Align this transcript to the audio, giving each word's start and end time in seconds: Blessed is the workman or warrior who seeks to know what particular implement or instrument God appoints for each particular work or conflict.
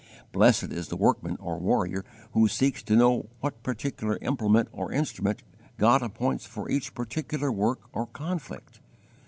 Blessed 0.31 0.73
is 0.73 0.87
the 0.87 0.95
workman 0.95 1.37
or 1.39 1.59
warrior 1.59 2.03
who 2.31 2.47
seeks 2.47 2.81
to 2.81 2.95
know 2.95 3.29
what 3.39 3.61
particular 3.61 4.17
implement 4.23 4.67
or 4.71 4.91
instrument 4.91 5.43
God 5.77 6.01
appoints 6.01 6.47
for 6.47 6.67
each 6.71 6.95
particular 6.95 7.51
work 7.51 7.81
or 7.93 8.07
conflict. 8.07 8.79